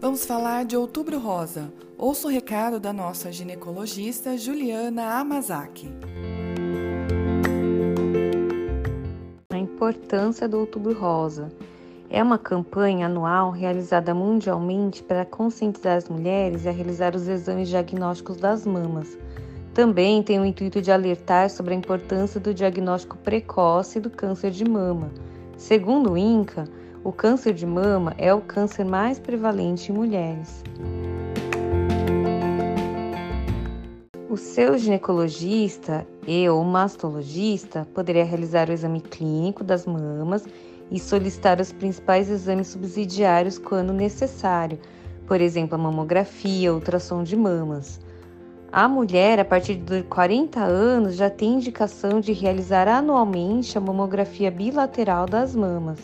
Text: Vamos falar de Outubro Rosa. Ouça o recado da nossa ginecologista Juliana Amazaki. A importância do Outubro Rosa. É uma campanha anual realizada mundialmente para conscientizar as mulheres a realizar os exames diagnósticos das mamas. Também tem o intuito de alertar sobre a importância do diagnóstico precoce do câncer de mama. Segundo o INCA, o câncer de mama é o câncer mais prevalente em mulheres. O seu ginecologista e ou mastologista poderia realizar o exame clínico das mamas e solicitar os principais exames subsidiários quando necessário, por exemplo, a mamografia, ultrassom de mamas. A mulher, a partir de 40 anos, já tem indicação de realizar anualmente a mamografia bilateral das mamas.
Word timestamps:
Vamos 0.00 0.24
falar 0.24 0.64
de 0.64 0.78
Outubro 0.78 1.18
Rosa. 1.18 1.70
Ouça 1.98 2.26
o 2.26 2.30
recado 2.30 2.80
da 2.80 2.90
nossa 2.90 3.30
ginecologista 3.30 4.34
Juliana 4.34 5.20
Amazaki. 5.20 5.90
A 9.52 9.58
importância 9.58 10.48
do 10.48 10.58
Outubro 10.58 10.98
Rosa. 10.98 11.52
É 12.08 12.22
uma 12.22 12.38
campanha 12.38 13.04
anual 13.04 13.50
realizada 13.50 14.14
mundialmente 14.14 15.02
para 15.02 15.26
conscientizar 15.26 15.98
as 15.98 16.08
mulheres 16.08 16.66
a 16.66 16.70
realizar 16.70 17.14
os 17.14 17.28
exames 17.28 17.68
diagnósticos 17.68 18.38
das 18.38 18.64
mamas. 18.64 19.18
Também 19.74 20.22
tem 20.22 20.40
o 20.40 20.46
intuito 20.46 20.80
de 20.80 20.90
alertar 20.90 21.50
sobre 21.50 21.74
a 21.74 21.76
importância 21.76 22.40
do 22.40 22.54
diagnóstico 22.54 23.18
precoce 23.18 24.00
do 24.00 24.08
câncer 24.08 24.50
de 24.50 24.64
mama. 24.64 25.10
Segundo 25.58 26.12
o 26.12 26.16
INCA, 26.16 26.64
o 27.02 27.12
câncer 27.12 27.54
de 27.54 27.66
mama 27.66 28.14
é 28.18 28.32
o 28.32 28.40
câncer 28.40 28.84
mais 28.84 29.18
prevalente 29.18 29.90
em 29.90 29.94
mulheres. 29.94 30.62
O 34.28 34.36
seu 34.36 34.78
ginecologista 34.78 36.06
e 36.26 36.48
ou 36.48 36.62
mastologista 36.62 37.88
poderia 37.94 38.24
realizar 38.24 38.68
o 38.68 38.72
exame 38.72 39.00
clínico 39.00 39.64
das 39.64 39.86
mamas 39.86 40.46
e 40.90 41.00
solicitar 41.00 41.60
os 41.60 41.72
principais 41.72 42.28
exames 42.28 42.68
subsidiários 42.68 43.58
quando 43.58 43.92
necessário, 43.92 44.78
por 45.26 45.40
exemplo, 45.40 45.74
a 45.74 45.78
mamografia, 45.78 46.72
ultrassom 46.72 47.22
de 47.22 47.36
mamas. 47.36 47.98
A 48.70 48.88
mulher, 48.88 49.40
a 49.40 49.44
partir 49.44 49.76
de 49.76 50.02
40 50.04 50.60
anos, 50.60 51.16
já 51.16 51.28
tem 51.28 51.54
indicação 51.54 52.20
de 52.20 52.32
realizar 52.32 52.86
anualmente 52.86 53.76
a 53.76 53.80
mamografia 53.80 54.50
bilateral 54.50 55.26
das 55.26 55.56
mamas. 55.56 55.98